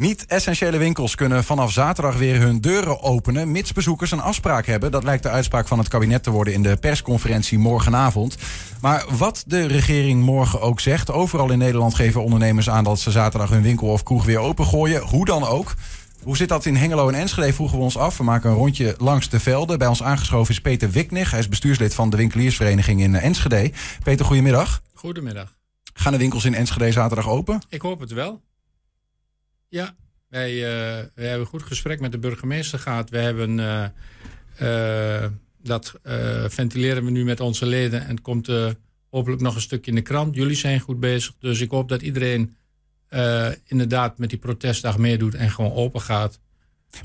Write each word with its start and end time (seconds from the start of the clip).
Niet-essentiële 0.00 0.78
winkels 0.78 1.14
kunnen 1.14 1.44
vanaf 1.44 1.72
zaterdag 1.72 2.16
weer 2.16 2.40
hun 2.40 2.60
deuren 2.60 3.02
openen... 3.02 3.50
mits 3.50 3.72
bezoekers 3.72 4.10
een 4.10 4.20
afspraak 4.20 4.66
hebben. 4.66 4.90
Dat 4.90 5.02
lijkt 5.02 5.22
de 5.22 5.28
uitspraak 5.28 5.68
van 5.68 5.78
het 5.78 5.88
kabinet 5.88 6.22
te 6.22 6.30
worden 6.30 6.54
in 6.54 6.62
de 6.62 6.76
persconferentie 6.76 7.58
morgenavond. 7.58 8.36
Maar 8.80 9.04
wat 9.18 9.44
de 9.46 9.66
regering 9.66 10.22
morgen 10.22 10.60
ook 10.60 10.80
zegt... 10.80 11.10
overal 11.10 11.50
in 11.50 11.58
Nederland 11.58 11.94
geven 11.94 12.22
ondernemers 12.22 12.70
aan 12.70 12.84
dat 12.84 13.00
ze 13.00 13.10
zaterdag 13.10 13.50
hun 13.50 13.62
winkel 13.62 13.86
of 13.86 14.02
kroeg 14.02 14.24
weer 14.24 14.38
opengooien. 14.38 15.02
Hoe 15.02 15.24
dan 15.24 15.46
ook. 15.46 15.74
Hoe 16.22 16.36
zit 16.36 16.48
dat 16.48 16.66
in 16.66 16.76
Hengelo 16.76 17.08
en 17.08 17.14
Enschede, 17.14 17.52
vroegen 17.52 17.78
we 17.78 17.84
ons 17.84 17.96
af. 17.96 18.16
We 18.16 18.24
maken 18.24 18.50
een 18.50 18.56
rondje 18.56 18.94
langs 18.98 19.28
de 19.28 19.40
velden. 19.40 19.78
Bij 19.78 19.88
ons 19.88 20.02
aangeschoven 20.02 20.54
is 20.54 20.60
Peter 20.60 20.90
Wiknig. 20.90 21.30
Hij 21.30 21.40
is 21.40 21.48
bestuurslid 21.48 21.94
van 21.94 22.10
de 22.10 22.16
winkeliersvereniging 22.16 23.00
in 23.00 23.14
Enschede. 23.14 23.72
Peter, 24.02 24.26
goedemiddag. 24.26 24.82
Goedemiddag. 24.94 25.56
Gaan 25.94 26.12
de 26.12 26.18
winkels 26.18 26.44
in 26.44 26.54
Enschede 26.54 26.92
zaterdag 26.92 27.28
open? 27.28 27.62
Ik 27.68 27.80
hoop 27.80 28.00
het 28.00 28.12
wel. 28.12 28.40
Ja, 29.70 29.94
wij, 30.28 30.52
uh, 30.54 30.62
wij 31.14 31.26
hebben 31.26 31.40
een 31.40 31.46
goed 31.46 31.62
gesprek 31.62 32.00
met 32.00 32.12
de 32.12 32.18
burgemeester 32.18 32.78
gehad. 32.78 33.10
We 33.10 33.18
hebben 33.18 33.58
uh, 33.58 33.84
uh, 34.62 35.26
dat 35.62 35.94
ventileren 36.48 37.04
we 37.04 37.10
nu 37.10 37.24
met 37.24 37.40
onze 37.40 37.66
leden 37.66 38.00
en 38.00 38.10
het 38.10 38.20
komt 38.20 38.48
hopelijk 39.10 39.42
nog 39.42 39.54
een 39.54 39.60
stukje 39.60 39.90
in 39.90 39.96
de 39.96 40.02
krant. 40.02 40.34
Jullie 40.34 40.56
zijn 40.56 40.80
goed 40.80 41.00
bezig, 41.00 41.34
dus 41.38 41.60
ik 41.60 41.70
hoop 41.70 41.88
dat 41.88 42.02
iedereen 42.02 42.56
inderdaad 43.64 44.18
met 44.18 44.30
die 44.30 44.38
protestdag 44.38 44.98
meedoet 44.98 45.34
en 45.34 45.50
gewoon 45.50 45.72
open 45.72 46.00
gaat. 46.00 46.40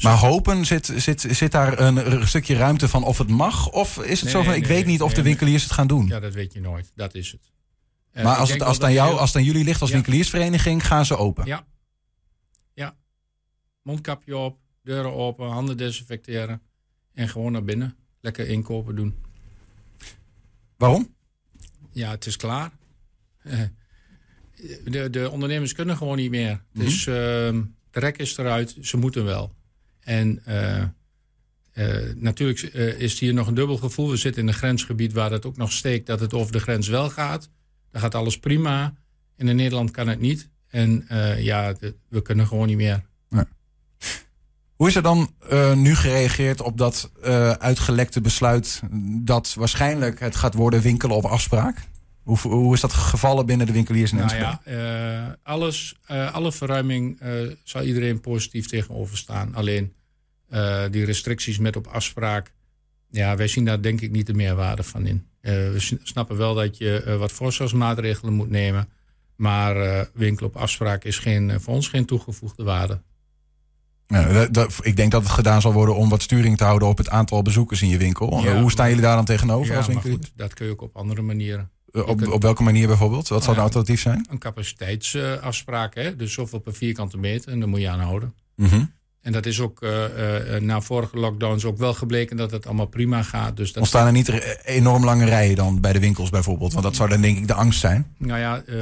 Maar 0.02 0.18
hopen, 0.18 0.66
zit, 0.66 0.94
zit, 0.96 1.26
zit 1.30 1.52
daar 1.52 1.80
een 1.80 2.28
stukje 2.28 2.56
ruimte 2.56 2.88
van 2.88 3.04
of 3.04 3.18
het 3.18 3.30
mag? 3.30 3.72
Of 3.72 3.98
is 3.98 4.10
het 4.10 4.24
nee, 4.24 4.32
zo 4.32 4.42
van, 4.42 4.52
nee, 4.52 4.62
ik 4.62 4.68
weet 4.68 4.86
niet 4.86 5.02
of 5.02 5.14
de 5.14 5.22
winkeliers 5.22 5.64
het 5.64 5.72
gaan 5.72 5.88
doen? 5.88 6.08
Ja, 6.08 6.20
dat 6.20 6.34
weet 6.34 6.54
je 6.54 6.62
nooit. 6.62 6.92
Dat 6.96 7.16
is 7.16 7.32
het. 7.32 7.52
maar 8.24 8.36
als 8.36 8.52
het, 8.52 8.64
als, 8.64 8.76
het 8.76 8.86
aan 8.86 8.94
jou, 8.94 9.18
als 9.18 9.30
het 9.30 9.38
aan 9.38 9.44
jullie 9.44 9.64
ligt 9.64 9.82
als 9.82 9.90
ja. 9.90 9.96
winkeliersvereniging, 9.96 10.88
gaan 10.88 11.06
ze 11.06 11.18
open? 11.18 11.46
Ja, 11.46 11.66
mondkapje 13.86 14.38
op, 14.38 14.58
deuren 14.84 15.14
open, 15.14 15.48
handen 15.48 15.78
desinfecteren 15.78 16.62
en 17.14 17.30
gewoon 17.30 17.52
naar 17.52 17.64
binnen. 17.64 17.96
Lekker 18.22 18.48
inkopen 18.48 18.96
doen. 18.96 19.16
Waarom? 20.78 21.16
Ja, 21.92 22.12
het 22.12 22.26
is 22.26 22.38
klaar. 22.38 22.72
De, 24.84 25.10
de 25.10 25.30
ondernemers 25.30 25.74
kunnen 25.74 25.98
gewoon 25.98 26.18
niet 26.18 26.30
meer. 26.30 26.52
Mm 26.52 26.60
-hmm. 26.72 26.84
Dus 26.84 27.06
uh, 27.06 27.16
de 27.16 28.00
rek 28.00 28.18
is 28.18 28.38
eruit, 28.38 28.78
ze 28.82 28.98
moeten 28.98 29.26
wel. 29.26 29.56
En 30.00 30.42
uh, 30.48 30.84
uh, 31.74 32.14
natuurlijk 32.16 32.62
is 32.98 33.20
hier 33.20 33.34
nog 33.34 33.48
een 33.48 33.54
dubbel 33.54 33.78
gevoel. 33.78 34.10
We 34.10 34.18
zitten 34.18 34.42
in 34.42 34.48
een 34.48 34.54
grensgebied 34.54 35.14
waar 35.14 35.32
het 35.32 35.46
ook 35.46 35.58
nog 35.58 35.72
steekt 35.72 36.08
dat 36.08 36.20
het 36.20 36.34
over 36.34 36.52
de 36.52 36.60
grens 36.60 36.88
wel 36.88 37.10
gaat. 37.10 37.50
Dan 37.92 38.02
gaat 38.02 38.16
alles 38.16 38.40
prima. 38.40 38.96
En 39.36 39.48
in 39.48 39.56
Nederland 39.56 39.92
kan 39.92 40.08
het 40.08 40.20
niet. 40.20 40.50
En 40.68 41.06
ja, 41.38 41.74
de, 41.74 41.96
we 42.10 42.22
kunnen 42.22 42.48
gewoon 42.48 42.68
niet 42.68 42.78
meer. 42.78 43.06
Hoe 44.76 44.88
is 44.88 44.96
er 44.96 45.02
dan 45.02 45.32
uh, 45.52 45.74
nu 45.74 45.96
gereageerd 45.96 46.62
op 46.62 46.78
dat 46.78 47.12
uh, 47.24 47.52
uitgelekte 47.52 48.22
besluit 48.22 48.82
dat 49.24 49.54
waarschijnlijk 49.54 50.20
het 50.20 50.36
gaat 50.36 50.54
worden 50.54 50.82
winkelen 50.82 51.16
op 51.16 51.26
afspraak? 51.26 51.78
Hoe, 52.24 52.38
hoe 52.38 52.74
is 52.74 52.80
dat 52.80 52.94
gevallen 52.94 53.46
binnen 53.46 53.68
de 53.68 53.74
winkeliers 53.74 54.12
in 54.12 54.18
nou 54.18 54.36
ja, 54.36 54.62
uh, 54.68 55.34
alles, 55.44 55.96
alle 56.32 56.52
verruiming 56.52 57.20
zal 57.64 57.84
iedereen 57.84 58.20
positief 58.20 58.68
tegenover 58.68 59.18
staan. 59.18 59.56
Alleen 59.56 59.94
die 60.92 61.06
restricties 61.06 61.58
met 61.58 61.76
op 61.76 61.88
afspraak, 61.88 62.54
ja, 63.10 63.36
wij 63.36 63.48
zien 63.48 63.66
daar 63.66 63.82
denk 63.82 64.02
ik 64.02 64.12
niet 64.12 64.28
de 64.28 64.34
meerwaarde 64.34 64.84
van 64.84 65.06
in. 65.06 65.28
we 65.42 65.98
snappen 66.04 66.38
wel 66.38 66.54
dat 66.54 66.78
je 66.78 67.16
wat 67.20 67.32
voorzorgsmaatregelen 67.32 68.34
moet 68.34 68.50
nemen. 68.50 68.90
Maar 69.36 70.08
winkelen 70.14 70.50
op 70.50 70.58
afspraak 70.58 71.04
is 71.04 71.20
geen, 71.20 71.62
voor 71.62 71.74
ons 71.74 71.88
geen 71.88 72.06
toegevoegde 72.06 72.64
waarde. 72.64 73.02
Ja, 74.08 74.34
dat, 74.34 74.54
dat, 74.54 74.80
ik 74.82 74.96
denk 74.96 75.12
dat 75.12 75.22
het 75.22 75.32
gedaan 75.32 75.62
zal 75.62 75.74
worden 75.74 75.96
om 75.96 76.10
wat 76.10 76.22
sturing 76.22 76.58
te 76.58 76.64
houden 76.64 76.88
op 76.88 76.98
het 76.98 77.10
aantal 77.10 77.42
bezoekers 77.42 77.82
in 77.82 77.90
je 77.90 77.98
winkel. 77.98 78.44
Ja, 78.44 78.60
Hoe 78.62 78.72
staan 78.72 78.88
jullie 78.88 79.04
daar 79.04 79.16
dan 79.16 79.26
tegenover 79.26 79.72
ja, 79.72 79.78
als 79.78 79.88
winkel? 79.88 80.12
Goed, 80.12 80.32
dat 80.36 80.54
kun 80.54 80.66
je 80.66 80.72
ook 80.72 80.82
op 80.82 80.96
andere 80.96 81.22
manieren. 81.22 81.70
Uh, 81.92 82.08
op, 82.08 82.28
op 82.28 82.42
welke 82.42 82.64
manier 82.64 82.88
bijvoorbeeld? 82.88 83.28
Wat 83.28 83.44
zou 83.44 83.56
een 83.56 83.64
alternatief 83.64 84.02
zijn? 84.02 84.28
Een 84.30 84.38
capaciteitsafspraak, 84.38 85.96
hè? 85.96 86.16
dus 86.16 86.34
zoveel 86.34 86.60
per 86.60 86.74
vierkante 86.74 87.18
meter 87.18 87.52
en 87.52 87.60
daar 87.60 87.70
moet 87.70 87.80
je 87.80 87.90
aan 87.90 88.00
houden. 88.00 88.34
Mm 88.56 88.68
-hmm. 88.68 88.92
En 89.26 89.32
dat 89.32 89.46
is 89.46 89.60
ook 89.60 89.84
uh, 89.84 89.90
uh, 89.92 90.62
na 90.62 90.82
vorige 90.82 91.18
lockdowns 91.18 91.66
ook 91.66 91.78
wel 91.78 91.94
gebleken 91.94 92.38
dat 92.38 92.52
het 92.52 92.66
allemaal 92.66 92.86
prima 92.86 93.24
gaat. 93.24 93.58
Dus 93.58 93.68
dat 93.68 93.78
Ontstaan 93.78 94.06
er 94.06 94.12
niet 94.12 94.60
enorm 94.64 95.06
lange 95.06 95.26
rijen 95.26 95.56
dan 95.56 95.82
bij 95.82 95.94
de 95.94 96.00
winkels 96.00 96.30
bijvoorbeeld? 96.30 96.72
Want 96.72 96.86
dat 96.86 96.96
zou 96.96 97.10
dan 97.10 97.22
denk 97.22 97.38
ik 97.38 97.48
de 97.48 97.54
angst 97.54 97.80
zijn. 97.80 98.14
Nou 98.18 98.40
ja, 98.40 98.64
uh, 98.66 98.76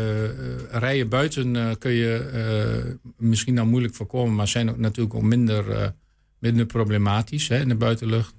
rijen 0.72 1.09
buiten 1.09 1.78
kun 1.78 1.92
je 1.92 2.98
misschien 3.18 3.56
dan 3.56 3.68
moeilijk 3.68 3.96
voorkomen, 3.96 4.36
maar 4.36 4.48
zijn 4.48 4.70
ook 4.70 4.78
natuurlijk 4.78 5.16
ook 5.16 5.22
minder, 5.22 5.94
minder 6.40 6.66
problematisch 6.66 7.48
hè, 7.48 7.60
in 7.60 7.68
de 7.68 7.75
buitenlucht. 7.75 8.34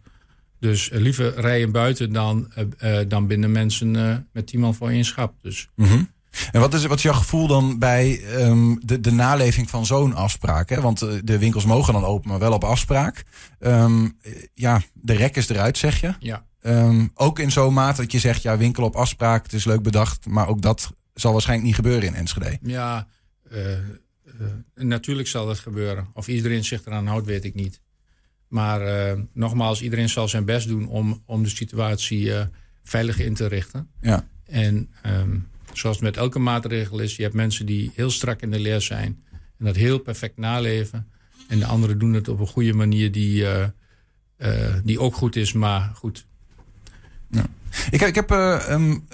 Dus 0.61 0.91
liever 0.93 1.41
rijden 1.41 1.73
buiten 1.73 2.13
dan, 2.13 2.53
dan 3.09 3.27
binnen 3.27 3.53
mensen 3.53 4.27
met 4.33 4.53
iemand 4.53 4.77
voor 4.77 4.89
één 4.89 5.05
schap. 5.05 5.35
Dus. 5.43 5.69
Mm 5.75 5.87
-hmm. 5.87 6.09
En 6.55 6.61
wat 6.61 6.75
is, 6.75 6.87
wat 6.87 6.97
is 6.97 7.03
jouw 7.03 7.13
gevoel 7.13 7.47
dan 7.47 7.79
bij 7.79 8.21
um, 8.47 8.87
de, 8.87 9.01
de 9.01 9.13
naleving 9.13 9.71
van 9.71 9.87
zo'n 9.87 10.15
afspraak? 10.15 10.69
Hè? 10.69 10.81
Want 10.81 10.99
de 11.27 11.39
winkels 11.39 11.65
mogen 11.65 11.93
dan 11.93 12.05
open, 12.05 12.31
maar 12.31 12.39
wel 12.39 12.53
op 12.53 12.65
afspraak. 12.65 13.25
Um, 13.61 14.19
ja, 14.53 14.83
de 14.93 15.13
rek 15.13 15.37
is 15.37 15.49
eruit, 15.49 15.79
zeg 15.79 16.01
je. 16.01 16.15
Ja. 16.19 16.47
Um, 16.63 17.11
ook 17.15 17.39
in 17.39 17.53
zo'n 17.53 17.75
mate 17.75 18.01
dat 18.01 18.13
je 18.13 18.19
zegt, 18.19 18.43
ja, 18.43 18.57
winkel 18.57 18.85
op 18.85 18.95
afspraak, 18.95 19.43
het 19.43 19.53
is 19.53 19.65
leuk 19.65 19.83
bedacht. 19.83 20.27
Maar 20.27 20.49
ook 20.49 20.63
dat 20.63 20.93
zal 21.15 21.33
waarschijnlijk 21.33 21.67
niet 21.67 21.77
gebeuren 21.77 22.09
in 22.09 22.15
Enschede. 22.15 22.59
Ja, 22.63 23.07
uh, 23.53 23.71
uh, 23.71 23.79
natuurlijk 24.75 25.29
zal 25.29 25.47
dat 25.47 25.59
gebeuren. 25.59 26.09
Of 26.13 26.29
iedereen 26.29 26.65
zich 26.65 26.87
eraan 26.87 27.07
houdt, 27.07 27.27
weet 27.27 27.45
ik 27.45 27.55
niet. 27.55 27.81
Maar 28.49 29.13
uh, 29.13 29.21
nogmaals, 29.33 29.83
iedereen 29.83 30.09
zal 30.09 30.29
zijn 30.29 30.45
best 30.45 30.69
doen 30.69 30.89
om, 30.89 31.23
om 31.27 31.43
de 31.43 31.49
situatie 31.49 32.33
veilig 32.83 33.19
in 33.19 33.35
te 33.35 33.47
richten. 33.47 33.89
Ja. 34.01 34.29
En 34.45 34.91
zoals 35.79 35.97
het 35.97 36.05
met 36.05 36.17
elke 36.17 36.39
maatregel 36.39 36.99
is, 36.99 37.17
je 37.17 37.23
hebt 37.23 37.35
mensen 37.35 37.67
die 37.67 37.91
heel 37.95 38.11
strak 38.11 38.43
in 38.43 38.51
de 38.51 38.61
leer 38.61 38.81
zijn 38.81 39.23
en 39.59 39.65
dat 39.65 39.77
heel 39.77 39.99
perfect 39.99 40.37
naleven. 40.37 41.09
En 41.49 41.59
de 41.59 41.67
anderen 41.67 41.99
doen 41.99 42.13
het 42.13 42.29
op 42.29 42.41
een 42.41 42.47
goede 42.47 42.73
manier 42.73 43.13
die, 43.13 43.43
uh, 43.43 43.65
uh, 44.39 44.75
die 44.85 45.01
ook 45.01 45.15
goed 45.15 45.37
is, 45.37 45.53
maar 45.53 45.93
goed. 45.95 46.27
Ja. 47.31 47.47
Ik, 47.91 48.01
ik 48.01 48.15
heb. 48.15 48.31
Uh, 48.31 48.69
um, 48.71 49.07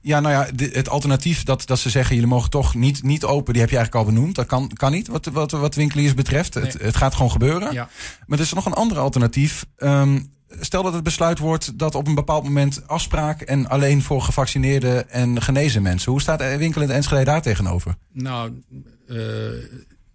ja, 0.00 0.20
nou 0.20 0.34
ja, 0.34 0.66
het 0.66 0.88
alternatief 0.88 1.42
dat, 1.42 1.66
dat 1.66 1.78
ze 1.78 1.90
zeggen: 1.90 2.14
jullie 2.14 2.30
mogen 2.30 2.50
toch 2.50 2.74
niet, 2.74 3.02
niet 3.02 3.24
open, 3.24 3.52
die 3.52 3.62
heb 3.62 3.70
je 3.70 3.76
eigenlijk 3.76 4.06
al 4.06 4.12
benoemd. 4.14 4.34
Dat 4.34 4.46
kan, 4.46 4.68
kan 4.68 4.92
niet, 4.92 5.08
wat, 5.08 5.26
wat, 5.26 5.50
wat 5.50 5.74
winkeliers 5.74 6.14
betreft. 6.14 6.54
Nee. 6.54 6.64
Het, 6.64 6.80
het 6.80 6.96
gaat 6.96 7.14
gewoon 7.14 7.30
gebeuren. 7.30 7.72
Ja. 7.72 7.88
Maar 8.26 8.38
er 8.38 8.44
is 8.44 8.52
nog 8.52 8.66
een 8.66 8.72
ander 8.72 8.98
alternatief. 8.98 9.66
Um, 9.76 10.30
stel 10.60 10.82
dat 10.82 10.92
het 10.92 11.02
besluit 11.02 11.38
wordt 11.38 11.78
dat 11.78 11.94
op 11.94 12.06
een 12.06 12.14
bepaald 12.14 12.44
moment 12.44 12.86
afspraak 12.86 13.40
en 13.40 13.68
alleen 13.68 14.02
voor 14.02 14.22
gevaccineerde 14.22 15.04
en 15.08 15.42
genezen 15.42 15.82
mensen. 15.82 16.12
Hoe 16.12 16.20
staat 16.20 16.56
winkel 16.56 16.82
in 16.82 16.90
Enschede 16.90 17.24
daar 17.24 17.42
tegenover? 17.42 17.94
Nou, 18.12 18.62
uh, 19.08 19.18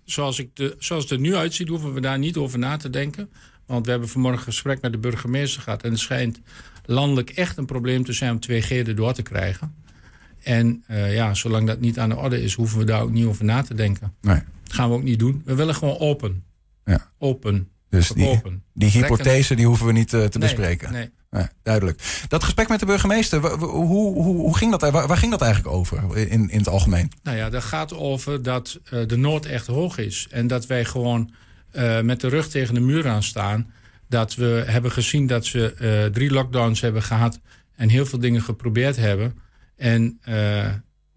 zoals, 0.06 0.40
ik 0.40 0.56
de, 0.56 0.76
zoals 0.80 1.04
het 1.04 1.12
er 1.12 1.20
nu 1.20 1.36
uitziet, 1.36 1.68
hoeven 1.68 1.94
we 1.94 2.02
daar 2.02 2.20
niet 2.20 2.38
over 2.38 2.60
na 2.60 2.78
te 2.78 2.90
denken. 2.90 3.30
Want 3.66 3.86
we 3.86 3.92
hebben 3.92 4.10
vanmorgen 4.10 4.40
een 4.40 4.46
gesprek 4.46 4.82
met 4.82 4.92
de 4.92 4.98
burgemeester 4.98 5.62
gehad. 5.62 5.84
En 5.84 5.92
het 5.92 6.00
schijnt 6.00 6.40
landelijk 6.86 7.30
echt 7.30 7.58
een 7.58 7.66
probleem 7.66 8.04
te 8.04 8.14
zijn 8.14 8.32
om 8.32 8.40
2G 8.52 8.68
erdoor 8.70 9.14
te 9.14 9.22
krijgen. 9.22 9.76
En 10.44 10.84
uh, 10.88 11.14
ja, 11.14 11.34
zolang 11.34 11.68
dat 11.68 11.80
niet 11.80 12.00
aan 12.00 12.10
de 12.10 12.16
orde 12.16 12.44
is, 12.44 12.54
hoeven 12.54 12.78
we 12.78 12.84
daar 12.84 13.02
ook 13.02 13.12
niet 13.12 13.26
over 13.26 13.46
na 13.46 13.62
te 13.62 13.74
denken. 13.74 14.14
Nee. 14.22 14.42
Dat 14.64 14.74
gaan 14.74 14.90
we 14.90 14.96
ook 14.96 15.04
niet 15.04 15.20
doen. 15.20 15.42
We 15.46 15.56
willen 15.56 15.76
gewoon 15.76 16.00
open. 16.00 16.44
Ja. 16.86 17.12
Open. 17.18 17.70
Dus 17.90 18.10
die, 18.10 18.42
die 18.74 18.90
hypothese 18.90 19.56
die 19.56 19.66
hoeven 19.66 19.86
we 19.86 19.92
niet 19.92 20.14
uh, 20.14 20.26
te 20.26 20.40
bespreken. 20.40 20.92
Nee. 20.92 21.10
nee. 21.30 21.46
duidelijk. 21.64 22.24
Dat 22.28 22.44
gesprek 22.44 22.68
met 22.68 22.80
de 22.80 22.86
burgemeester, 22.86 23.40
hoe, 23.58 23.86
hoe, 23.86 24.24
hoe 24.24 24.58
ging 24.58 24.72
dat? 24.72 24.92
Waar, 24.92 25.08
waar, 25.08 25.18
ging 25.18 25.32
dat 25.32 25.42
eigenlijk 25.42 25.76
over 25.76 26.18
in, 26.18 26.50
in 26.50 26.58
het 26.58 26.70
algemeen? 26.70 27.12
Nou 27.24 27.38
ja, 27.38 27.50
dat 27.50 27.64
gaat 27.64 27.94
over 27.94 28.44
dat 28.44 28.80
uh, 28.94 29.08
de 29.08 29.18
nood 29.18 29.46
echt 29.46 29.68
hoog 29.68 29.98
is. 29.98 30.28
En 30.30 30.48
dat 30.48 30.66
wij 30.66 30.86
gewoon 30.86 31.32
uh, 31.74 32.02
met 32.02 32.22
de 32.22 32.28
rug 32.28 32.48
tegen 32.48 32.74
de 32.74 32.80
muur 32.80 33.08
aan 33.08 33.24
staan. 33.24 33.72
Dat 34.10 34.36
we 34.36 34.64
hebben 34.68 34.92
gezien 34.92 35.28
dat 35.28 35.46
ze 35.46 36.10
drie 36.14 36.32
lockdowns 36.32 36.82
hebben 36.82 37.04
gehad 37.04 37.40
en 37.76 37.90
heel 37.90 38.06
veel 38.06 38.20
dingen 38.20 38.42
geprobeerd 38.42 38.96
hebben. 38.96 39.38
En 39.76 40.20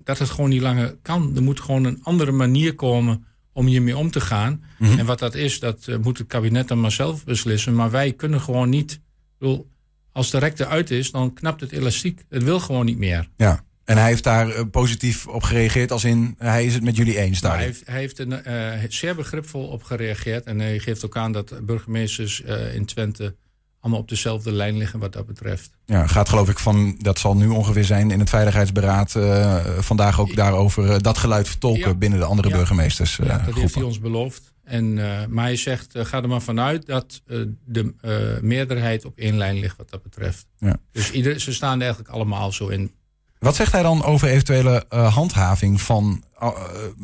dat 0.05 0.19
het 0.19 0.31
gewoon 0.31 0.51
niet 0.51 0.63
langer 0.63 0.97
kan. 1.03 1.33
Er 1.37 1.43
moet 1.43 1.61
gewoon 1.61 1.85
een 1.85 1.99
andere 2.03 2.33
manier 2.33 2.75
komen 2.75 3.25
om 3.59 3.67
hiermee 3.67 3.97
om 3.97 4.11
te 4.11 4.21
gaan. 4.21 4.53
Mm 4.53 4.67
Mhm. 4.79 4.91
-hmm. 4.91 4.99
En 4.99 5.07
wat 5.07 5.19
dat 5.19 5.35
is, 5.35 5.61
dat 5.61 5.87
uh, 5.89 5.97
moet 5.97 6.19
het 6.19 6.27
kabinet 6.27 6.69
dan 6.69 6.81
maar 6.81 6.93
zelf 6.93 7.25
beslissen. 7.25 7.75
Maar 7.75 7.91
wij 7.91 8.13
kunnen 8.13 8.41
gewoon 8.41 8.69
niet. 8.69 9.01
Bedoel, 9.39 9.71
als 10.13 10.31
de 10.31 10.39
rek 10.39 10.59
eruit 10.59 10.91
is, 10.91 11.11
dan 11.11 11.33
knapt 11.35 11.61
het 11.61 11.73
elastiek. 11.73 12.25
Het 12.29 12.43
wil 12.43 12.61
gewoon 12.61 12.85
niet 12.85 12.99
meer. 12.99 13.29
Ja. 13.37 13.65
En 13.85 13.97
hij 13.97 14.07
heeft 14.07 14.25
daar 14.25 14.49
uh, 14.49 14.61
positief 14.71 15.27
op 15.27 15.43
gereageerd, 15.43 15.93
als 15.93 16.05
in 16.05 16.35
hij 16.39 16.65
is 16.65 16.75
het 16.75 16.83
met 16.83 16.97
jullie 16.97 17.19
eens 17.19 17.41
daar. 17.41 17.57
Hij 17.57 17.65
heeft, 17.65 17.83
hij 17.87 17.99
heeft 17.99 18.19
er 18.19 18.27
uh, 18.27 18.85
zeer 18.89 19.15
begripvol 19.15 19.67
op 19.67 19.83
gereageerd. 19.83 20.45
En 20.45 20.59
hij 20.59 20.79
geeft 20.79 21.05
ook 21.05 21.17
aan 21.17 21.33
dat 21.33 21.67
burgemeesters 21.67 22.41
in 22.75 22.85
Twente 22.85 23.35
allemaal 23.81 24.01
op 24.01 24.09
dezelfde 24.09 24.53
lijn 24.53 24.77
liggen 24.77 24.99
wat 24.99 25.13
dat 25.13 25.27
betreft. 25.27 25.71
Ja, 25.87 26.07
gaat 26.07 26.29
geloof 26.29 26.49
ik 26.49 26.59
van, 26.59 26.97
dat 26.99 27.19
zal 27.19 27.37
nu 27.37 27.49
ongeveer 27.49 27.85
zijn 27.85 28.11
in 28.11 28.19
het 28.19 28.29
Veiligheidsberaad 28.31 29.15
uh, 29.15 29.65
vandaag 29.79 30.21
ook 30.21 30.37
daarover 30.37 30.85
uh, 30.85 30.97
dat 30.99 31.19
geluid 31.19 31.49
vertolken 31.49 31.89
ja. 31.89 31.95
binnen 31.95 32.19
de 32.19 32.25
andere 32.25 32.49
ja. 32.49 32.57
burgemeesters. 32.57 33.17
Ja, 33.17 33.39
dat 33.39 33.55
heeft 33.55 33.75
hij 33.75 33.83
ons 33.83 34.01
beloofd. 34.01 34.53
En, 34.65 34.95
maar 35.33 35.45
hij 35.45 35.57
zegt, 35.57 35.93
ga 35.93 36.23
er 36.23 36.29
maar 36.29 36.43
vanuit 36.43 36.87
dat 36.87 37.23
de 37.65 37.95
meerderheid 38.43 39.05
op 39.05 39.19
één 39.19 39.37
lijn 39.37 39.59
ligt 39.59 39.77
wat 39.77 39.91
dat 39.91 40.03
betreft. 40.03 40.47
Ja. 40.59 40.77
Dus 40.93 41.11
ieder, 41.11 41.41
ze 41.41 41.53
staan 41.53 41.77
er 41.77 41.81
eigenlijk 41.81 42.11
allemaal 42.11 42.53
zo 42.53 42.69
in. 42.69 42.93
Wat 43.39 43.57
zegt 43.57 43.73
hij 43.73 43.83
dan 43.83 44.05
over 44.05 44.29
eventuele 44.29 44.85
handhaving 44.89 45.81
van 45.81 46.25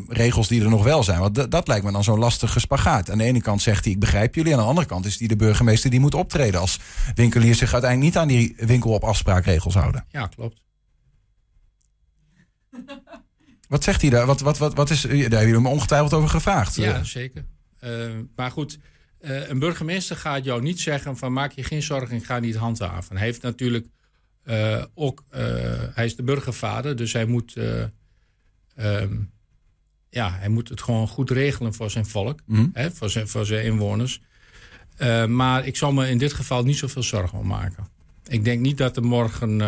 regels 0.08 0.48
die 0.48 0.62
er 0.62 0.68
nog 0.68 0.84
wel 0.84 1.02
zijn? 1.02 1.20
Want 1.20 1.50
dat 1.50 1.68
lijkt 1.68 1.84
me 1.84 1.92
dan 1.92 2.04
zo'n 2.04 2.18
lastige 2.18 2.60
spagaat. 2.60 3.10
Aan 3.10 3.18
de 3.18 3.24
ene 3.24 3.40
kant 3.40 3.62
zegt 3.62 3.84
hij, 3.84 3.92
ik 3.92 4.00
begrijp 4.00 4.34
jullie. 4.34 4.52
Aan 4.52 4.58
de 4.58 4.64
andere 4.64 4.86
kant 4.86 5.06
is 5.06 5.18
hij 5.18 5.28
de 5.28 5.36
burgemeester 5.36 5.90
die 5.90 6.00
moet 6.00 6.14
optreden... 6.14 6.60
als 6.60 6.80
winkeliers 7.14 7.58
zich 7.58 7.72
uiteindelijk 7.72 8.12
niet 8.12 8.22
aan 8.22 8.28
die 8.28 8.54
winkel 8.56 8.90
op 8.90 9.04
afspraakregels 9.04 9.74
houden. 9.74 10.04
Ja, 10.08 10.26
klopt. 10.26 10.62
Wat 13.68 13.84
zegt 13.84 14.00
hij 14.00 14.10
daar? 14.10 14.26
Wat, 14.26 14.40
wat, 14.40 14.58
wat, 14.58 14.74
wat 14.74 14.90
is, 14.90 15.00
daar 15.00 15.10
hebben 15.10 15.46
jullie 15.46 15.60
me 15.60 15.68
ongetwijfeld 15.68 16.12
over 16.12 16.28
gevraagd. 16.28 16.74
Ja, 16.74 17.04
zeker. 17.04 17.44
Uh, 17.80 18.10
maar 18.36 18.50
goed, 18.50 18.78
uh, 19.20 19.48
een 19.48 19.58
burgemeester 19.58 20.16
gaat 20.16 20.44
jou 20.44 20.62
niet 20.62 20.80
zeggen 20.80 21.16
van 21.16 21.32
maak 21.32 21.52
je 21.52 21.64
geen 21.64 21.82
zorgen, 21.82 22.16
ik 22.16 22.24
ga 22.24 22.38
niet 22.38 22.54
handhaven. 22.54 23.16
Hij 23.16 23.26
heeft 23.26 23.42
natuurlijk 23.42 23.86
uh, 24.44 24.82
ook, 24.94 25.24
hij 25.94 26.04
is 26.04 26.16
de 26.16 26.22
burgervader, 26.22 26.96
dus 26.96 27.12
hij 27.12 27.24
moet, 27.24 27.56
um, 28.76 29.30
ja, 30.10 30.30
hij 30.32 30.48
moet 30.48 30.68
het 30.68 30.82
gewoon 30.82 31.08
goed 31.08 31.30
regelen 31.30 31.74
voor 31.74 31.90
zijn 31.90 32.06
volk, 32.06 32.40
Mhm. 32.46 32.66
hè, 32.72 32.90
voor, 32.90 33.10
zijn, 33.10 33.28
voor 33.28 33.46
zijn 33.46 33.64
inwoners. 33.64 34.20
maar 35.28 35.66
ik 35.66 35.76
zal 35.76 35.92
me 35.92 36.08
in 36.08 36.18
dit 36.18 36.32
geval 36.32 36.64
niet 36.64 36.76
zoveel 36.76 37.02
zorgen 37.02 37.38
om 37.38 37.46
maken. 37.46 37.86
Ik 38.26 38.44
denk 38.44 38.60
niet 38.60 38.78
dat 38.78 38.96
er 38.96 39.04
morgen 39.04 39.62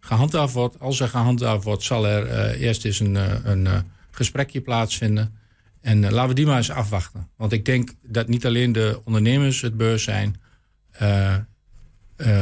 gehandhaafd 0.00 0.54
wordt. 0.54 0.80
Als 0.80 1.00
er 1.00 1.08
gehandhaafd 1.08 1.64
wordt, 1.64 1.82
zal 1.82 2.06
er 2.06 2.50
eerst 2.54 2.84
eens 2.84 3.00
een, 3.00 3.14
een 3.50 3.84
gesprekje 4.10 4.60
plaatsvinden. 4.60 5.34
En 5.80 6.00
laten 6.12 6.28
we 6.28 6.34
die 6.34 6.46
maar 6.46 6.56
eens 6.56 6.70
afwachten. 6.70 7.28
Want 7.36 7.52
ik 7.52 7.64
denk 7.64 7.90
dat 8.02 8.28
niet 8.28 8.46
alleen 8.46 8.72
de 8.72 9.00
ondernemers 9.04 9.60
het 9.60 9.76
beurs 9.76 10.02
zijn, 10.02 10.40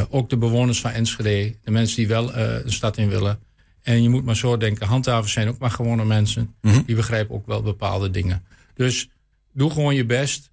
ook 0.08 0.30
de 0.30 0.36
bewoners 0.36 0.80
van 0.80 0.90
Enschede, 0.90 1.56
de 1.64 1.70
mensen 1.70 1.96
die 1.96 2.08
wel 2.08 2.34
een 2.36 2.72
stad 2.72 2.96
in 2.96 3.08
willen. 3.08 3.38
En 3.82 4.02
je 4.02 4.08
moet 4.08 4.24
maar 4.24 4.36
zo 4.36 4.56
denken, 4.56 4.86
handhavers 4.86 5.32
zijn 5.32 5.48
ook 5.48 5.58
maar 5.58 5.70
gewone 5.70 6.04
mensen. 6.04 6.54
Mm 6.60 6.72
-hmm. 6.72 6.82
Die 6.86 6.96
begrijpen 6.96 7.34
ook 7.34 7.46
wel 7.46 7.62
bepaalde 7.62 8.10
dingen. 8.10 8.44
Dus 8.74 9.08
doe 9.52 9.70
gewoon 9.70 9.94
je 9.94 10.04
best. 10.04 10.50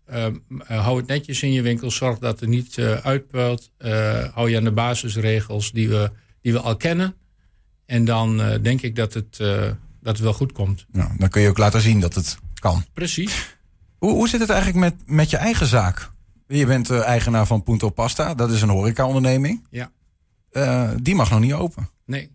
hou 0.68 0.98
het 0.98 1.08
netjes 1.08 1.44
in 1.44 1.52
je 1.52 1.62
winkel. 1.62 1.92
Zorg 1.92 2.20
dat 2.20 2.40
het 2.40 2.50
niet 2.50 2.80
uitpuilt. 3.04 3.72
hou 4.34 4.50
je 4.50 4.58
aan 4.58 4.64
de 4.64 4.72
basisregels 4.72 5.72
die 5.72 5.90
we 5.90 6.12
die 6.42 6.54
we 6.54 6.60
al 6.60 6.76
kennen. 6.76 7.16
En 7.86 8.06
dan 8.06 8.42
denk 8.62 8.82
ik 8.82 8.96
dat 8.96 9.14
het, 9.14 9.38
dat 9.38 9.78
het 10.02 10.20
wel 10.20 10.34
goed 10.34 10.52
komt. 10.52 10.86
Nou, 10.92 11.10
dan 11.18 11.30
kun 11.30 11.42
je 11.42 11.50
ook 11.50 11.58
laten 11.58 11.82
zien 11.82 12.00
dat 12.00 12.16
het 12.16 12.38
kan. 12.60 12.86
Precies. 12.94 13.58
Hoe, 13.98 14.12
hoe 14.12 14.30
zit 14.30 14.40
het 14.40 14.50
eigenlijk 14.50 14.80
met, 14.80 14.96
met 15.06 15.30
je 15.30 15.38
eigen 15.38 15.68
zaak? 15.68 16.12
Je 16.58 16.66
bent 16.66 16.92
uh, 16.92 17.04
eigenaar 17.04 17.48
van 17.48 17.64
Punto 17.64 17.90
Pasta. 17.90 18.34
Dat 18.34 18.52
is 18.52 18.62
een 18.62 18.70
horecaonderneming. 18.70 19.68
Ja. 19.70 19.92
die 21.02 21.16
mag 21.16 21.30
nog 21.30 21.40
niet 21.40 21.54
open. 21.54 21.90
Nee. 22.06 22.32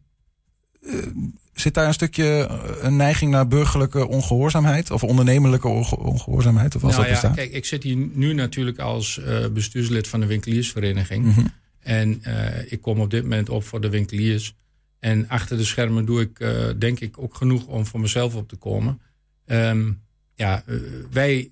zit 1.52 1.74
daar 1.74 1.86
een 1.86 1.94
stukje 1.94 2.48
een 2.80 2.96
neiging 2.96 3.30
naar 3.30 3.48
burgerlijke 3.48 4.08
ongehoorzaamheid? 4.08 4.90
Of 4.90 5.04
ondernemelijke 5.04 5.68
onge 5.68 5.98
ongehoorzaamheid? 5.98 6.76
Of 6.76 6.82
was 6.82 6.96
nou 6.96 7.02
dat 7.02 7.14
ja, 7.14 7.20
bestaat? 7.20 7.36
kijk, 7.36 7.52
ik 7.52 7.64
zit 7.64 7.82
hier 7.82 7.96
nu 7.96 8.32
natuurlijk 8.32 8.78
als 8.78 9.20
bestuurslid 9.52 10.08
van 10.08 10.20
de 10.20 10.26
winkeliersvereniging. 10.26 11.24
Mm 11.24 11.32
-hmm. 11.32 11.52
En 11.80 12.22
ik 12.68 12.80
kom 12.80 13.00
op 13.00 13.10
dit 13.10 13.22
moment 13.22 13.48
op 13.48 13.64
voor 13.64 13.80
de 13.80 13.88
winkeliers. 13.90 14.56
En 14.98 15.28
achter 15.28 15.56
de 15.56 15.64
schermen 15.64 16.04
doe 16.04 16.20
ik, 16.20 16.46
denk 16.80 17.00
ik, 17.00 17.18
ook 17.18 17.34
genoeg 17.34 17.66
om 17.66 17.86
voor 17.86 18.00
mezelf 18.00 18.34
op 18.34 18.48
te 18.48 18.56
komen. 18.56 19.00
Um, 19.46 20.00
ja, 20.34 20.64
wij, 21.10 21.50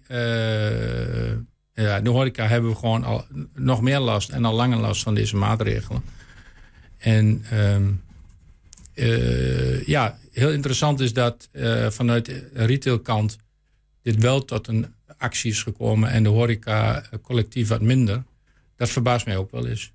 ja, 1.84 2.00
de 2.00 2.10
horeca 2.10 2.46
hebben 2.46 2.70
we 2.70 2.76
gewoon 2.76 3.04
al 3.04 3.24
nog 3.54 3.82
meer 3.82 3.98
last 3.98 4.30
en 4.30 4.44
al 4.44 4.54
langer 4.54 4.78
last 4.78 5.02
van 5.02 5.14
deze 5.14 5.36
maatregelen. 5.36 6.02
En 6.98 7.44
um, 7.76 8.02
ja, 9.84 10.18
heel 10.32 10.50
interessant 10.50 11.00
is 11.00 11.12
dat 11.12 11.48
vanuit 11.88 12.24
de 12.24 12.48
retailkant 12.52 13.36
dit 14.02 14.16
wel 14.16 14.44
tot 14.44 14.68
een 14.68 14.86
actie 15.18 15.50
is 15.50 15.62
gekomen 15.62 16.10
en 16.10 16.22
de 16.22 16.28
horeca 16.28 17.02
collectief 17.22 17.68
wat 17.68 17.80
minder. 17.80 18.22
Dat 18.76 18.88
verbaast 18.88 19.26
mij 19.26 19.36
ook 19.36 19.50
wel 19.50 19.66
eens. 19.66 19.92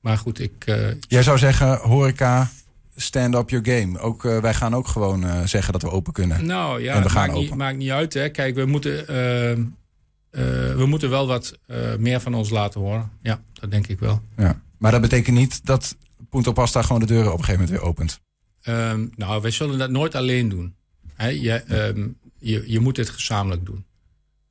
Maar 0.00 0.18
goed, 0.18 0.40
ik. 0.40 0.66
Uh, 0.66 0.88
Jij 1.08 1.22
zou 1.22 1.38
zeggen, 1.38 1.76
horeca, 1.76 2.50
stand 2.96 3.34
up 3.34 3.50
your 3.50 3.66
game. 3.66 3.98
Ook, 3.98 4.24
uh, 4.24 4.38
wij 4.38 4.54
gaan 4.54 4.74
ook 4.74 4.88
gewoon 4.88 5.24
uh, 5.24 5.44
zeggen 5.44 5.72
dat 5.72 5.82
we 5.82 5.90
open 5.90 6.12
kunnen. 6.12 6.46
Nou 6.46 6.82
ja, 6.82 6.94
en 6.94 7.02
we 7.02 7.08
gaan 7.08 7.20
maakt, 7.20 7.32
open. 7.32 7.48
Niet, 7.48 7.54
maakt 7.54 7.76
niet 7.76 7.90
uit. 7.90 8.14
Hè. 8.14 8.28
Kijk, 8.28 8.54
we 8.54 8.66
moeten, 8.66 9.06
we 10.76 10.84
moeten 10.86 11.10
wel 11.10 11.26
wat 11.26 11.58
meer 11.98 12.20
van 12.20 12.34
ons 12.34 12.50
laten 12.50 12.80
horen. 12.80 13.10
Ja, 13.22 13.40
dat 13.52 13.70
denk 13.70 13.86
ik 13.86 13.98
wel. 13.98 14.22
Ja. 14.36 14.62
Maar 14.78 14.92
dat 14.92 15.00
betekent 15.00 15.36
niet 15.36 15.66
dat 15.66 15.96
Punto 16.30 16.52
Pasta 16.52 16.82
gewoon 16.82 17.00
de 17.00 17.06
deuren 17.06 17.32
op 17.32 17.38
een 17.38 17.44
gegeven 17.44 17.64
moment 17.64 17.80
weer 17.80 17.88
opent. 17.88 18.20
Um, 18.68 19.12
nou, 19.16 19.42
wij 19.42 19.50
zullen 19.50 19.78
dat 19.78 19.90
nooit 19.90 20.14
alleen 20.14 20.48
doen. 20.48 20.74
Je, 21.18 21.88
um, 21.88 22.16
je, 22.38 22.64
je 22.66 22.80
moet 22.80 22.96
dit 22.96 23.08
gezamenlijk 23.08 23.66
doen. 23.66 23.84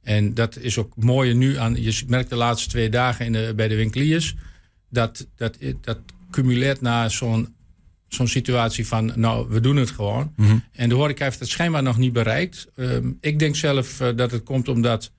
En 0.03 0.33
dat 0.33 0.57
is 0.57 0.77
ook 0.77 0.95
mooier 0.95 1.35
nu 1.35 1.57
aan. 1.57 1.81
Je 1.81 2.03
merkt 2.07 2.29
de 2.29 2.35
laatste 2.35 2.69
twee 2.69 2.89
dagen 2.89 3.25
in 3.25 3.31
de, 3.31 3.53
bij 3.55 3.67
de 3.67 3.75
winkeliers 3.75 4.35
dat, 4.89 5.27
dat, 5.35 5.57
dat 5.81 5.97
cumuleert 6.31 6.81
naar 6.81 7.11
zo'n 7.11 7.55
zo'n 8.07 8.27
situatie 8.27 8.87
van, 8.87 9.11
nou, 9.15 9.49
we 9.49 9.59
doen 9.59 9.75
het 9.75 9.91
gewoon. 9.91 10.33
Mm 10.35 10.45
-hmm. 10.45 10.63
En 10.71 10.89
de 10.89 10.95
horeca 10.95 11.23
heeft 11.23 11.39
het 11.39 11.49
schijnbaar 11.49 11.83
nog 11.83 11.97
niet 11.97 12.13
bereikt. 12.13 12.67
Um, 12.75 13.17
ik 13.21 13.39
denk 13.39 13.55
zelf 13.55 14.01
uh, 14.01 14.09
dat 14.15 14.31
het 14.31 14.43
komt 14.43 14.67
omdat 14.67 15.11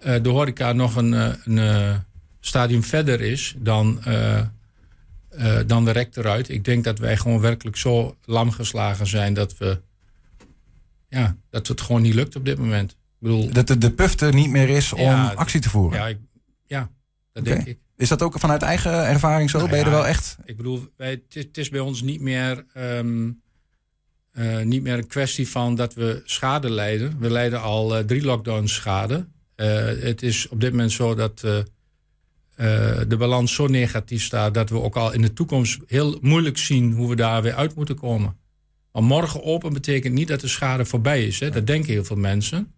de 0.00 0.28
horeca 0.28 0.72
nog 0.72 0.96
een, 0.96 1.12
uh, 1.12 1.32
een 1.44 2.02
stadium 2.40 2.82
verder 2.82 3.20
is 3.20 3.54
dan, 3.58 4.00
dan 5.66 5.84
de 5.84 5.90
rek 5.90 6.16
eruit. 6.16 6.48
Ik 6.48 6.64
denk 6.64 6.84
dat 6.84 6.98
wij 6.98 7.16
gewoon 7.16 7.40
werkelijk 7.40 7.76
zo 7.76 8.16
lam 8.24 8.50
geslagen 8.50 9.06
zijn 9.06 9.34
dat 9.34 9.58
we, 9.58 9.80
ja, 11.08 11.36
dat 11.50 11.66
het 11.66 11.80
gewoon 11.80 12.02
niet 12.02 12.14
lukt 12.14 12.36
op 12.36 12.44
dit 12.44 12.58
moment. 12.58 12.90
Ik 12.90 12.96
bedoel, 13.18 13.52
dat 13.52 13.66
de, 13.66 13.78
de 13.78 13.90
puff 13.90 14.20
er 14.20 14.34
niet 14.34 14.50
meer 14.50 14.68
is 14.68 14.92
om 14.92 15.00
Ja, 15.00 15.32
actie 15.32 15.60
te 15.60 15.70
voeren. 15.70 15.98
ja, 15.98 16.06
ik, 16.06 16.18
ja 16.66 16.90
dat 17.32 17.44
denk 17.44 17.66
ik. 17.66 17.78
Is 18.00 18.08
dat 18.08 18.22
ook 18.22 18.38
vanuit 18.38 18.62
eigen 18.62 19.06
ervaring 19.06 19.50
zo? 19.50 19.58
Nou 19.58 19.70
ben 19.70 19.78
je 19.78 19.84
er 19.84 19.90
wel 19.90 20.06
echt? 20.06 20.36
Ik 20.44 20.56
bedoel, 20.56 20.88
het, 20.96 21.58
is, 21.58 21.68
bij 21.68 21.80
ons 21.80 22.02
niet 22.02 22.20
meer, 22.20 22.64
ehm, 22.72 23.30
eh, 24.32 24.60
niet 24.60 24.82
meer 24.82 24.98
een 24.98 25.06
kwestie 25.06 25.48
van 25.48 25.74
dat 25.74 25.94
we 25.94 26.22
schade 26.24 26.70
lijden. 26.70 27.18
We 27.18 27.30
lijden 27.30 27.62
al 27.62 27.96
eh, 27.96 28.04
drie 28.04 28.22
lockdowns 28.24 28.74
schade. 28.74 29.26
Eh, 29.60 30.02
het 30.02 30.22
is 30.22 30.48
op 30.48 30.60
dit 30.60 30.70
moment 30.70 30.92
zo 30.92 31.14
dat 31.14 31.42
eh, 31.44 31.58
eh, 31.58 31.64
de 33.08 33.16
balans 33.16 33.54
zo 33.54 33.66
negatief 33.66 34.22
staat 34.22 34.54
dat 34.54 34.70
we 34.70 34.80
ook 34.80 34.96
al 34.96 35.12
in 35.12 35.22
de 35.22 35.32
toekomst 35.32 35.80
heel 35.86 36.18
moeilijk 36.20 36.58
zien 36.58 36.92
hoe 36.92 37.08
we 37.08 37.16
daar 37.16 37.42
weer 37.42 37.54
uit 37.54 37.74
moeten 37.74 37.96
komen. 37.96 38.36
Maar 38.92 39.02
morgen 39.02 39.42
open 39.42 39.72
betekent 39.72 40.14
niet 40.14 40.28
dat 40.28 40.40
de 40.40 40.48
schade 40.48 40.84
voorbij 40.84 41.26
is. 41.26 41.40
Hè? 41.40 41.50
Dat 41.50 41.66
denken 41.66 41.92
heel 41.92 42.04
veel 42.04 42.16
mensen. 42.16 42.72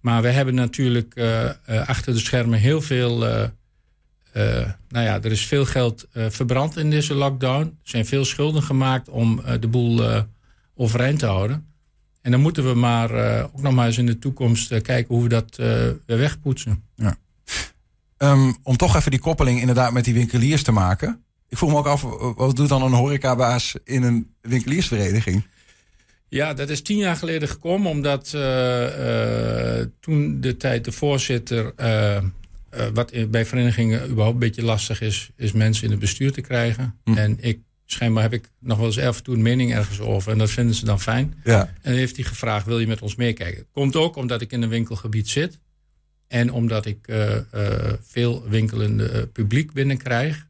Maar 0.00 0.22
we 0.22 0.28
hebben 0.28 0.54
natuurlijk 0.54 1.18
achter 1.66 2.12
de 2.12 2.18
schermen 2.18 2.58
heel 2.58 2.80
veel. 2.80 3.18
nou 3.18 4.74
ja, 4.88 5.22
er 5.22 5.32
is 5.32 5.46
veel 5.46 5.64
geld 5.64 6.08
verbrand 6.12 6.76
in 6.76 6.90
deze 6.90 7.14
lockdown. 7.14 7.64
Er 7.64 7.72
zijn 7.82 8.06
veel 8.06 8.24
schulden 8.24 8.62
gemaakt 8.62 9.08
om 9.08 9.42
de 9.60 9.68
boel 9.68 10.24
overeind 10.74 11.18
te 11.18 11.26
houden. 11.26 11.75
En 12.26 12.32
dan 12.32 12.40
moeten 12.40 12.68
we 12.68 12.74
maar 12.74 13.10
eh, 13.10 13.44
ook 13.44 13.62
nog 13.62 13.74
maar 13.74 13.86
eens 13.86 13.98
in 13.98 14.06
de 14.06 14.18
toekomst 14.18 14.72
eh, 14.72 14.82
kijken 14.82 15.14
hoe 15.14 15.22
we 15.22 15.28
dat 15.28 15.58
eh, 15.58 15.66
weer 16.06 16.18
wegpoetsen. 16.18 16.82
Ehm, 18.16 18.52
om 18.62 18.76
toch 18.76 18.96
even 18.96 19.10
die 19.10 19.20
koppeling 19.20 19.60
inderdaad 19.60 19.92
met 19.92 20.04
die 20.04 20.14
winkeliers 20.14 20.62
te 20.62 20.72
maken. 20.72 21.24
Ik 21.48 21.58
voel 21.58 21.68
me 21.68 21.76
ook 21.76 21.86
af, 21.86 22.02
wat 22.36 22.56
doet 22.56 22.68
dan 22.68 22.82
een 22.82 22.92
horecabaas 22.92 23.74
in 23.84 24.02
een 24.02 24.34
winkeliersvereniging? 24.40 25.46
Ja, 26.28 26.54
dat 26.54 26.68
is 26.68 26.82
tien 26.82 26.96
jaar 26.96 27.16
geleden 27.16 27.48
gekomen, 27.48 27.90
omdat 27.90 28.30
toen 30.00 30.40
de 30.40 30.54
tijd 30.58 30.84
de 30.84 30.92
voorzitter, 30.92 31.72
wat 32.92 33.30
bij 33.30 33.46
verenigingen 33.46 34.04
überhaupt 34.04 34.34
een 34.34 34.48
beetje 34.48 34.64
lastig 34.64 35.00
is, 35.00 35.30
is 35.36 35.52
mensen 35.52 35.84
in 35.84 35.90
het 35.90 36.00
bestuur 36.00 36.32
te 36.32 36.40
krijgen. 36.40 36.98
Hm. 37.04 37.16
En 37.16 37.36
ik, 37.40 37.60
schijnbaar 37.86 38.22
heb 38.22 38.32
ik 38.32 38.50
nog 38.58 38.78
wel 38.78 38.86
eens 38.86 38.98
af 38.98 39.16
en 39.16 39.22
toe 39.22 39.34
een 39.34 39.42
mening 39.42 39.74
ergens 39.74 40.00
over 40.00 40.32
en 40.32 40.38
dat 40.38 40.50
vinden 40.50 40.74
ze 40.74 40.84
dan 40.84 41.00
fijn. 41.00 41.34
Ja. 41.44 41.60
En 41.60 41.74
dan 41.82 41.92
heeft 41.92 42.16
hij 42.16 42.24
gevraagd, 42.24 42.66
wil 42.66 42.78
je 42.78 42.86
met 42.86 43.02
ons 43.02 43.16
meekijken? 43.16 43.66
Komt 43.72 43.96
ook 43.96 44.16
omdat 44.16 44.40
ik 44.40 44.52
in 44.52 44.62
een 44.62 44.68
winkelgebied 44.68 45.28
zit. 45.28 45.58
En 46.28 46.52
omdat 46.52 46.86
ik 46.86 47.08
eh, 47.08 47.36
veel 48.02 48.48
winkelende 48.48 49.08
eh, 49.08 49.22
publiek 49.32 49.72
binnenkrijg. 49.72 50.46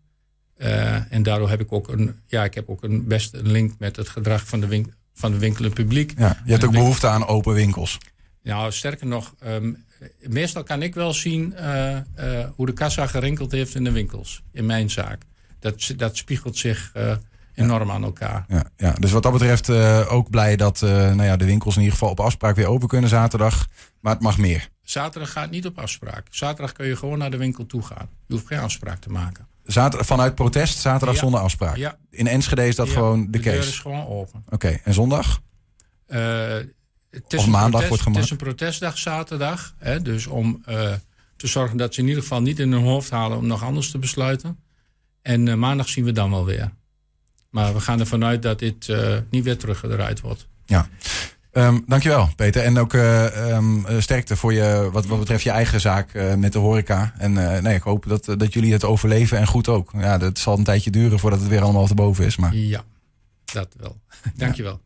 En 1.08 1.22
daardoor 1.22 1.48
heb 1.48 1.60
ik 1.60 1.72
ook 1.72 1.88
een, 1.88 2.14
ja, 2.26 2.44
ik 2.44 2.54
heb 2.54 2.68
ook 2.68 2.82
een 2.82 3.06
best 3.06 3.34
een 3.34 3.50
link 3.50 3.72
met 3.78 3.96
het 3.96 4.08
gedrag 4.08 4.46
van 4.46 4.60
de, 4.60 4.66
wink, 4.66 4.86
van 5.14 5.32
de 5.32 5.38
winkelende 5.38 5.74
publiek. 5.74 6.12
ja. 6.18 6.42
Je 6.44 6.50
hebt 6.50 6.64
ook 6.64 6.72
behoefte 6.72 7.06
aan 7.06 7.26
open 7.26 7.54
winkels. 7.54 7.98
Nou, 8.42 8.72
sterker 8.72 9.06
nog, 9.06 9.34
ehm, 9.38 9.72
meestal 10.20 10.62
kan 10.62 10.82
ik 10.82 10.94
wel 10.94 11.12
zien 11.12 11.54
uh, 11.56 11.90
uh, 11.90 12.48
hoe 12.56 12.66
de 12.66 12.72
kassa 12.72 13.06
gerinkeld 13.06 13.52
heeft 13.52 13.74
in 13.74 13.84
de 13.84 13.92
winkels. 13.92 14.42
In 14.52 14.66
mijn 14.66 14.90
zaak. 14.90 15.22
Dat, 15.58 15.92
dat 15.96 16.16
spiegelt 16.16 16.56
zich 16.56 16.92
uh, 16.96 17.16
enorm 17.54 17.90
aan 17.90 18.02
elkaar. 18.04 18.44
Ja, 18.48 18.64
ja, 18.76 18.92
dus 18.92 19.10
wat 19.10 19.22
dat 19.22 19.32
betreft 19.32 19.70
ook 20.08 20.30
blij 20.30 20.56
dat 20.56 20.80
nou 20.80 21.22
ja, 21.22 21.36
de 21.36 21.44
winkels 21.44 21.75
in 21.75 21.80
ieder 21.80 21.96
geval 21.96 22.12
op 22.12 22.20
afspraak 22.20 22.56
weer 22.56 22.66
open 22.66 22.88
kunnen 22.88 23.10
zaterdag. 23.10 23.66
Maar 24.00 24.12
het 24.12 24.22
mag 24.22 24.38
meer. 24.38 24.68
Zaterdag 24.82 25.32
gaat 25.32 25.50
niet 25.50 25.66
op 25.66 25.78
afspraak. 25.78 26.26
Zaterdag 26.30 26.72
kun 26.72 26.86
je 26.86 26.96
gewoon 26.96 27.18
naar 27.18 27.30
de 27.30 27.36
winkel 27.36 27.66
toe 27.66 27.82
gaan. 27.82 28.08
Je 28.26 28.34
hoeft 28.34 28.46
geen 28.46 28.58
afspraak 28.58 28.98
te 29.00 29.08
maken. 29.10 29.46
Zaterdag, 29.64 30.06
vanuit 30.06 30.34
protest, 30.34 30.78
zaterdag 30.78 31.14
Ja. 31.14 31.20
zonder 31.20 31.40
afspraak. 31.40 31.76
Ja. 31.76 31.96
In 32.10 32.26
Enschede 32.26 32.66
is 32.66 32.76
dat 32.76 32.86
Ja, 32.86 32.92
gewoon 32.92 33.20
de, 33.25 33.30
de 33.30 33.38
deur 33.38 33.54
case. 33.56 33.68
is 33.68 33.78
gewoon 33.78 34.06
open. 34.06 34.44
Oké, 34.48 34.78
en 34.84 34.94
zondag? 34.94 35.40
Eh, 36.06 36.18
het 37.10 37.32
is 37.32 37.38
Of 37.38 37.44
een 37.44 37.50
maandag 37.50 37.70
protest- 37.70 37.88
wordt 37.88 38.02
gemaakt. 38.02 38.16
Het 38.20 38.25
is 38.25 38.30
een 38.30 38.46
protestdag 38.46 38.98
zaterdag. 38.98 39.75
Hè, 39.78 40.02
dus 40.02 40.26
om 40.26 40.62
eh, 40.64 40.92
te 41.36 41.46
zorgen 41.46 41.76
dat 41.76 41.94
ze 41.94 42.00
in 42.00 42.06
ieder 42.08 42.22
geval 42.22 42.42
niet 42.42 42.58
in 42.58 42.72
hun 42.72 42.82
hoofd 42.82 43.10
halen 43.10 43.38
om 43.38 43.46
nog 43.46 43.62
anders 43.64 43.90
te 43.90 43.98
besluiten. 43.98 44.58
En 45.26 45.49
eh, 45.49 45.54
maandag 45.54 45.88
zien 45.88 46.04
we 46.04 46.12
dan 46.12 46.30
wel 46.30 46.45
weer. 46.45 46.71
Maar 47.50 47.75
we 47.75 47.80
gaan 47.80 48.00
ervan 48.00 48.25
uit 48.25 48.42
dat 48.42 48.59
dit 48.59 48.88
eh, 48.88 49.16
niet 49.30 49.45
weer 49.45 49.56
teruggedraaid 49.56 50.21
wordt. 50.21 50.47
Ja. 50.64 50.88
Ehm, 51.52 51.78
dankjewel, 51.87 52.28
Peter. 52.37 52.62
En 52.62 52.78
ook 52.78 52.95
eh, 52.95 53.50
ehm, 53.50 53.87
eh, 53.87 54.00
sterkte 54.00 54.37
voor 54.37 54.52
je, 54.52 54.88
wat, 54.92 55.06
wat 55.06 55.18
betreft 55.18 55.42
je 55.42 55.50
eigen 55.50 55.80
zaak 55.80 56.12
met 56.37 56.52
de 56.52 56.59
horeca. 56.59 57.14
En 57.18 57.33
nee, 57.62 57.75
ik 57.75 57.83
hoop 57.83 58.09
dat, 58.09 58.25
dat 58.25 58.52
jullie 58.52 58.73
het 58.73 58.85
overleven 58.85 59.38
en 59.38 59.47
goed 59.47 59.68
ook. 59.68 59.90
Ja, 59.99 60.18
dat 60.18 60.38
zal 60.38 60.59
een 60.59 60.64
tijdje 60.64 60.90
duren 60.90 61.18
voordat 61.18 61.40
het 61.40 61.49
weer 61.49 61.62
allemaal 61.62 61.87
te 61.87 61.95
boven 61.95 62.25
is. 62.25 62.37
Maar 62.37 62.54
Ja, 62.54 62.85
dat 63.45 63.68
wel. 63.78 64.00
Dankjewel. 64.37 64.80